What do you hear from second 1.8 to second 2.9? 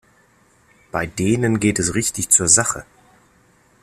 richtig zur Sache.